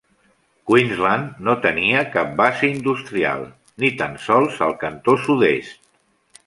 [0.69, 3.47] Queensland no tenia cap base industrial,
[3.85, 5.81] ni tan sols al cantósud-est.